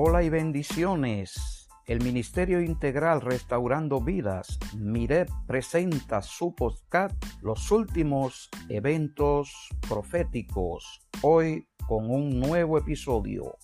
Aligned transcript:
Hola 0.00 0.22
y 0.22 0.28
bendiciones. 0.28 1.68
El 1.84 2.00
Ministerio 2.04 2.60
Integral 2.60 3.20
Restaurando 3.20 4.00
Vidas, 4.00 4.60
MIREP, 4.76 5.28
presenta 5.44 6.22
su 6.22 6.54
podcast 6.54 7.16
Los 7.42 7.72
últimos 7.72 8.48
eventos 8.68 9.50
proféticos, 9.88 11.00
hoy 11.22 11.66
con 11.88 12.12
un 12.12 12.38
nuevo 12.38 12.78
episodio. 12.78 13.56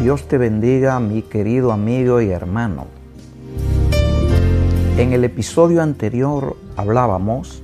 Dios 0.00 0.26
te 0.26 0.38
bendiga, 0.38 0.98
mi 1.00 1.20
querido 1.20 1.70
amigo 1.70 2.22
y 2.22 2.30
hermano. 2.30 2.86
En 4.96 5.12
el 5.12 5.24
episodio 5.24 5.82
anterior 5.82 6.56
hablábamos 6.78 7.60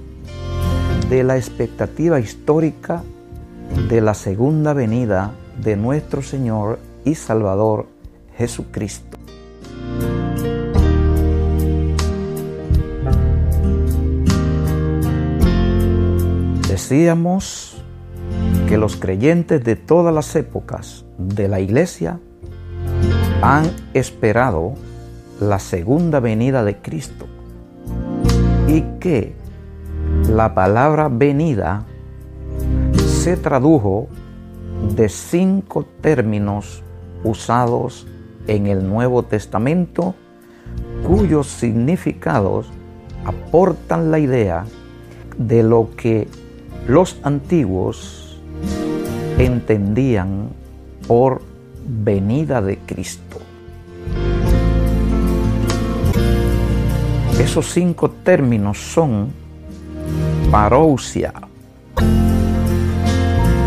de 1.08 1.22
la 1.22 1.36
expectativa 1.36 2.18
histórica 2.18 3.04
de 3.88 4.00
la 4.00 4.12
segunda 4.12 4.72
venida 4.72 5.30
de 5.62 5.76
nuestro 5.76 6.20
Señor 6.20 6.80
y 7.04 7.14
Salvador 7.14 7.86
Jesucristo. 8.36 9.16
Decíamos 16.68 17.80
que 18.68 18.76
los 18.76 18.96
creyentes 18.96 19.62
de 19.62 19.76
todas 19.76 20.12
las 20.12 20.34
épocas 20.34 21.04
de 21.18 21.46
la 21.46 21.60
iglesia 21.60 22.18
han 23.42 23.70
esperado 23.94 24.74
la 25.40 25.60
segunda 25.60 26.18
venida 26.18 26.64
de 26.64 26.78
Cristo 26.78 27.26
y 28.66 28.82
que 29.00 29.34
la 30.28 30.54
palabra 30.54 31.08
venida 31.08 31.84
se 33.06 33.36
tradujo 33.36 34.08
de 34.96 35.08
cinco 35.08 35.86
términos 36.00 36.82
usados 37.22 38.06
en 38.46 38.66
el 38.66 38.86
Nuevo 38.86 39.22
Testamento 39.22 40.14
cuyos 41.06 41.46
significados 41.46 42.68
aportan 43.24 44.10
la 44.10 44.18
idea 44.18 44.64
de 45.38 45.62
lo 45.62 45.90
que 45.96 46.28
los 46.86 47.18
antiguos 47.22 48.38
entendían 49.38 50.50
por 51.06 51.42
venida 51.86 52.62
de 52.62 52.78
Cristo. 52.78 53.38
Esos 57.44 57.72
cinco 57.72 58.08
términos 58.08 58.78
son 58.78 59.30
parousia, 60.50 61.34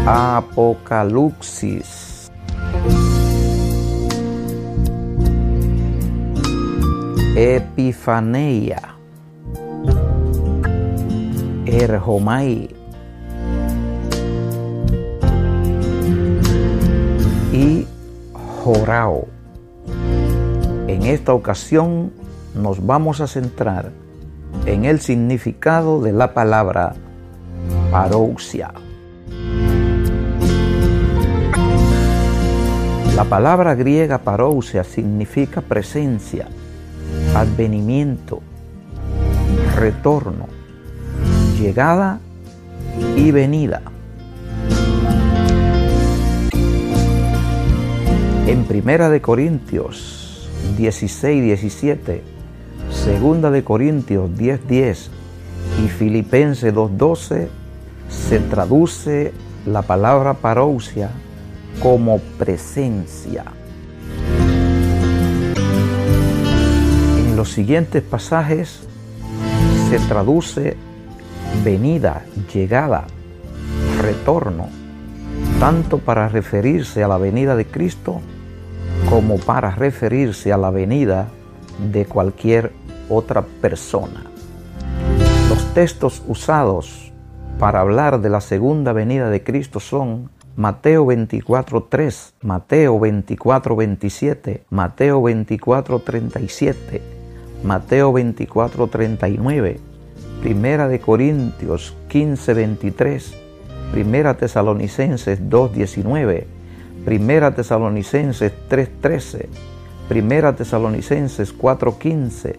apocalipsis, 0.04 2.32
epifaneia, 7.36 8.82
erjomai, 11.68 12.76
y 17.54 17.86
en 20.88 21.04
esta 21.04 21.36
ocasión 21.36 22.12
nos 22.58 22.86
vamos 22.86 23.22
a 23.22 23.28
centrar 23.28 23.92
en 24.66 24.86
el 24.86 25.00
significado 25.00 26.02
de 26.02 26.12
la 26.12 26.34
palabra 26.34 26.96
parousia. 27.92 28.72
La 33.16 33.24
palabra 33.24 33.76
griega 33.76 34.20
parousia 34.20 34.84
significa 34.84 35.62
presencia, 35.62 36.48
advenimiento, 37.36 38.42
retorno, 39.76 40.48
llegada 41.60 42.20
y 43.16 43.32
venida. 43.32 43.82
En 48.46 48.64
Primera 48.66 49.10
de 49.10 49.22
Corintios 49.22 50.48
16, 50.78 51.44
17, 51.44 52.37
Segunda 53.08 53.52
de 53.52 53.64
Corintios 53.64 54.38
10, 54.38 54.68
10 54.68 55.10
y 55.82 55.88
Filipenses 55.88 56.74
2, 56.74 56.98
12 56.98 57.48
se 58.10 58.40
traduce 58.40 59.34
la 59.66 59.82
palabra 59.82 60.34
parousia 60.34 61.10
como 61.82 62.20
presencia. 62.38 63.46
En 67.18 67.38
los 67.38 67.50
siguientes 67.50 68.04
pasajes 68.04 68.82
se 69.90 70.00
traduce 70.00 70.76
venida, 71.64 72.26
llegada, 72.54 73.08
retorno, 74.02 74.68
tanto 75.62 76.00
para 76.00 76.28
referirse 76.28 77.06
a 77.06 77.08
la 77.08 77.18
venida 77.18 77.56
de 77.56 77.66
Cristo 77.66 78.20
como 79.10 79.38
para 79.38 79.72
referirse 79.72 80.52
a 80.52 80.58
la 80.58 80.72
venida 80.72 81.30
de 81.90 82.06
cualquier 82.06 82.74
otra 83.10 83.42
persona. 83.62 84.24
Los 85.50 85.74
textos 85.74 86.22
usados 86.28 87.12
para 87.60 87.80
hablar 87.80 88.22
de 88.22 88.30
la 88.30 88.42
segunda 88.42 88.94
venida 88.94 89.30
de 89.30 89.44
Cristo 89.44 89.80
son 89.80 90.30
Mateo 90.56 91.06
24.3, 91.06 92.34
Mateo 92.42 93.00
24.27, 93.00 94.62
Mateo 94.70 95.22
24.37, 95.22 97.02
Mateo 97.64 98.14
24.39, 98.14 99.78
Primera 100.42 100.88
de 100.88 101.00
Corintios 101.00 101.96
15.23, 102.10 103.36
Primera 103.92 104.36
Tesalonicenses 104.36 105.42
2.19, 105.42 106.46
Primera 107.06 107.56
Tesalonicenses 107.56 108.52
3:13, 108.70 109.48
Primera 110.10 110.56
Tesalonicenses 110.56 111.58
4:15, 111.58 112.56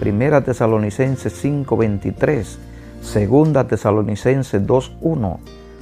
Primera 0.00 0.42
Tesalonicenses 0.42 1.32
5:23, 1.32 2.58
Segunda 3.00 3.66
Tesalonicenses 3.66 4.66
2:1, 4.66 5.38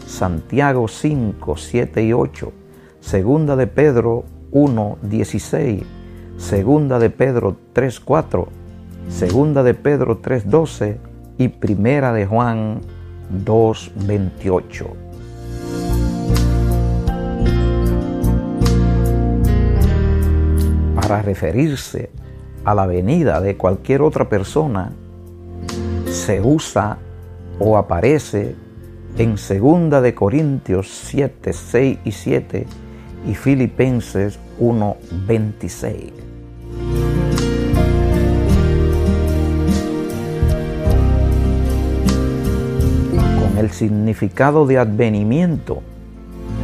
Santiago 0.07 0.89
5, 0.89 1.57
7 1.57 2.03
y 2.03 2.13
8, 2.13 2.53
Segunda 3.01 3.57
de 3.57 3.67
Pedro 3.67 4.25
1, 4.53 4.99
16, 5.03 5.83
Segunda 6.39 6.99
de 6.99 7.11
Pedro 7.11 7.57
3, 7.73 8.01
4, 8.01 8.49
Segunda 9.09 9.63
de 9.63 9.75
Pedro 9.75 10.19
3, 10.19 10.49
12 10.51 10.99
y 11.39 11.49
Primera 11.49 12.13
de 12.13 12.27
Juan 12.27 12.81
2, 13.45 13.93
28. 14.07 15.07
para 21.07 21.23
referirse 21.23 22.11
a 22.21 22.26
la 22.75 22.87
venida 22.87 23.41
de 23.41 23.57
cualquier 23.57 24.03
otra 24.03 24.29
persona 24.29 24.93
se 26.07 26.41
usa 26.41 26.99
o 27.59 27.79
aparece 27.79 28.57
en 29.19 29.37
2 29.37 30.03
de 30.03 30.15
Corintios 30.15 30.89
7, 30.89 31.53
6 31.53 31.99
y 32.05 32.13
7 32.13 32.67
y 33.27 33.35
Filipenses 33.35 34.39
1, 34.59 34.97
26. 35.27 36.13
Con 43.15 43.59
el 43.59 43.71
significado 43.71 44.67
de 44.67 44.79
advenimiento 44.79 45.83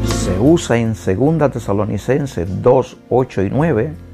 se 0.04 0.38
usa 0.38 0.78
en 0.78 0.94
2 0.94 1.50
Tesalonicenses 1.50 2.62
2, 2.62 2.96
8 3.08 3.42
y 3.42 3.50
9 3.50 4.11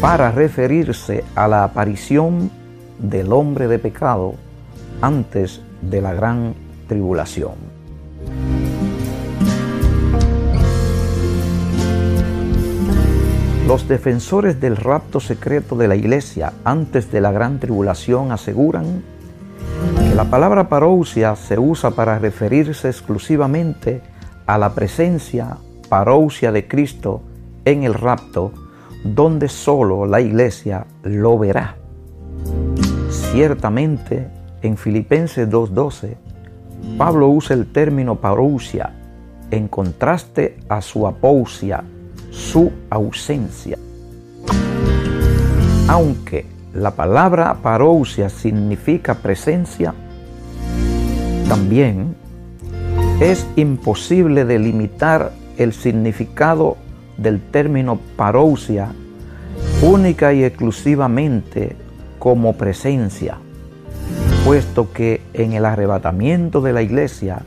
para 0.00 0.30
referirse 0.30 1.24
a 1.34 1.48
la 1.48 1.64
aparición 1.64 2.50
del 2.98 3.32
hombre 3.32 3.68
de 3.68 3.78
pecado 3.78 4.34
antes 5.00 5.60
de 5.82 6.00
la 6.00 6.14
gran 6.14 6.54
tribulación. 6.88 7.52
Los 13.66 13.88
defensores 13.88 14.60
del 14.60 14.76
rapto 14.76 15.20
secreto 15.20 15.74
de 15.74 15.88
la 15.88 15.96
iglesia 15.96 16.52
antes 16.64 17.10
de 17.10 17.20
la 17.20 17.32
gran 17.32 17.58
tribulación 17.58 18.30
aseguran 18.30 19.02
que 19.98 20.14
la 20.14 20.24
palabra 20.24 20.68
parousia 20.68 21.34
se 21.34 21.58
usa 21.58 21.90
para 21.90 22.18
referirse 22.18 22.88
exclusivamente 22.88 24.02
a 24.46 24.58
la 24.58 24.74
presencia 24.74 25.56
parousia 25.88 26.52
de 26.52 26.68
Cristo 26.68 27.22
en 27.64 27.84
el 27.84 27.94
rapto 27.94 28.52
donde 29.04 29.48
solo 29.48 30.06
la 30.06 30.20
iglesia 30.20 30.86
lo 31.02 31.38
verá. 31.38 31.76
Ciertamente 33.10 34.28
en 34.62 34.76
Filipenses 34.76 35.48
2.12, 35.48 36.16
Pablo 36.96 37.28
usa 37.28 37.54
el 37.54 37.66
término 37.66 38.16
parousia 38.16 38.92
en 39.50 39.68
contraste 39.68 40.56
a 40.68 40.80
su 40.80 41.06
apousia, 41.06 41.84
su 42.30 42.72
ausencia. 42.90 43.78
Aunque 45.86 46.46
la 46.72 46.92
palabra 46.92 47.58
parousia 47.62 48.30
significa 48.30 49.14
presencia, 49.14 49.94
también 51.48 52.16
es 53.20 53.46
imposible 53.56 54.44
delimitar 54.44 55.32
el 55.58 55.72
significado 55.72 56.78
del 57.16 57.40
término 57.40 57.98
parousia 58.16 58.88
única 59.82 60.32
y 60.32 60.44
exclusivamente 60.44 61.76
como 62.18 62.54
presencia, 62.54 63.36
puesto 64.44 64.92
que 64.92 65.20
en 65.32 65.52
el 65.52 65.64
arrebatamiento 65.64 66.60
de 66.60 66.72
la 66.72 66.82
iglesia 66.82 67.42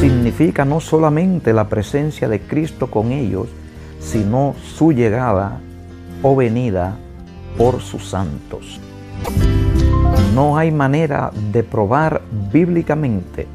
significa 0.00 0.64
no 0.64 0.80
solamente 0.80 1.52
la 1.52 1.68
presencia 1.68 2.28
de 2.28 2.40
Cristo 2.40 2.90
con 2.90 3.12
ellos, 3.12 3.48
sino 4.00 4.54
su 4.76 4.92
llegada 4.92 5.60
o 6.22 6.34
venida 6.34 6.96
por 7.56 7.80
sus 7.80 8.08
santos. 8.08 8.80
No 10.34 10.56
hay 10.56 10.70
manera 10.70 11.30
de 11.52 11.62
probar 11.62 12.22
bíblicamente 12.52 13.46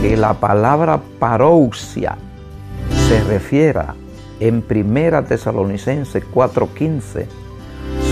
que 0.00 0.16
la 0.16 0.34
palabra 0.34 1.00
parousia 1.18 2.16
se 3.10 3.24
refiera 3.24 3.96
en 4.38 4.62
Primera 4.62 5.24
Tesalonicense 5.24 6.22
4:15 6.22 7.26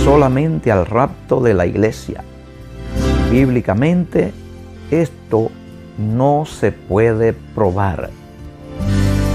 solamente 0.03 0.73
al 0.73 0.87
rapto 0.87 1.41
de 1.41 1.55
la 1.55 1.67
iglesia. 1.67 2.25
Bíblicamente 3.31 4.33
esto 4.91 5.53
no 5.99 6.47
se 6.47 6.73
puede 6.73 7.33
probar, 7.33 8.11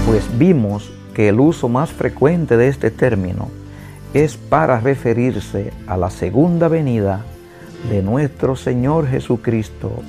pues 0.04 0.28
vimos 0.36 0.92
que 1.14 1.30
el 1.30 1.40
uso 1.40 1.70
más 1.70 1.90
frecuente 1.90 2.58
de 2.58 2.68
este 2.68 2.90
término 2.90 3.48
es 4.12 4.36
para 4.36 4.80
referirse 4.80 5.72
a 5.86 5.96
la 5.96 6.10
segunda 6.10 6.68
venida 6.68 7.24
de 7.88 8.02
nuestro 8.02 8.54
Señor 8.54 9.06
Jesucristo 9.06 10.02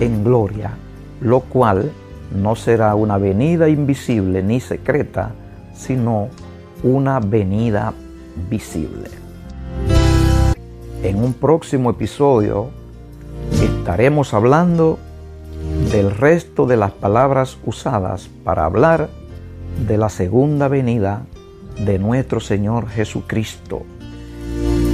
en 0.00 0.24
gloria, 0.24 0.72
lo 1.20 1.38
cual 1.38 1.92
no 2.34 2.56
será 2.56 2.94
una 2.94 3.18
venida 3.18 3.68
invisible 3.68 4.42
ni 4.42 4.60
secreta, 4.60 5.32
sino 5.74 6.28
una 6.82 7.20
venida 7.20 7.92
visible. 8.50 9.08
En 11.02 11.22
un 11.22 11.32
próximo 11.32 11.90
episodio 11.90 12.70
estaremos 13.52 14.34
hablando 14.34 14.98
del 15.92 16.10
resto 16.10 16.66
de 16.66 16.76
las 16.76 16.92
palabras 16.92 17.58
usadas 17.64 18.28
para 18.44 18.64
hablar 18.64 19.08
de 19.86 19.96
la 19.96 20.08
segunda 20.08 20.68
venida 20.68 21.22
de 21.84 21.98
nuestro 21.98 22.40
Señor 22.40 22.88
Jesucristo, 22.88 23.82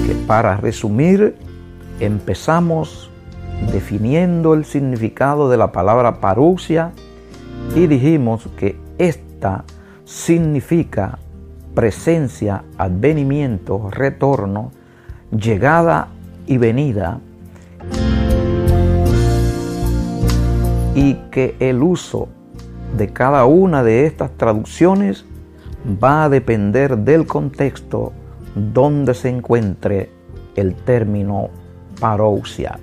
que 0.07 0.15
para 0.27 0.57
resumir 0.57 1.37
empezamos 2.01 3.11
definiendo 3.73 4.55
el 4.55 4.65
significado 4.65 5.49
de 5.49 5.57
la 5.57 5.73
palabra 5.73 6.21
parusia 6.21 6.93
y 7.75 7.89
dijimos 7.89 8.49
que 8.57 8.79
esta 8.99 9.65
significa 10.05 11.19
presencia, 11.75 12.63
advenimiento, 12.79 13.91
retorno, 13.91 14.71
llegada 15.33 16.09
y 16.47 16.59
venida, 16.59 17.21
y 20.95 21.15
que 21.33 21.57
el 21.59 21.83
uso 21.83 22.29
de 22.97 23.13
cada 23.13 23.45
una 23.47 23.83
de 23.83 24.07
estas 24.07 24.31
traducciones 24.37 25.25
va 26.03 26.25
a 26.25 26.29
depender 26.29 26.99
del 26.99 27.27
contexto 27.27 28.13
donde 28.55 29.15
se 29.15 29.31
encuentre 29.31 30.11
el 30.55 30.77
término 30.77 31.51
parousia. 32.01 32.79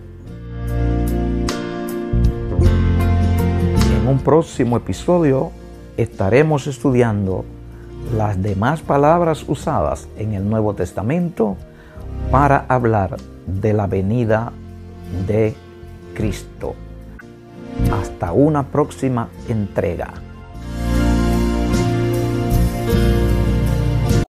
Un 4.12 4.20
próximo 4.20 4.76
episodio 4.76 5.52
estaremos 5.96 6.68
estudiando 6.68 7.46
las 8.14 8.42
demás 8.42 8.82
palabras 8.82 9.46
usadas 9.48 10.10
en 10.18 10.34
el 10.34 10.50
Nuevo 10.50 10.74
Testamento 10.74 11.56
para 12.30 12.66
hablar 12.68 13.16
de 13.48 13.72
la 13.72 13.88
venida 13.88 14.52
de 15.28 15.56
Cristo. 16.14 16.76
Hasta 17.90 18.34
una 18.34 18.64
próxima 18.64 19.30
entrega. 19.48 20.14